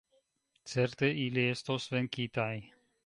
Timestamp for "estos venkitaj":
1.51-2.53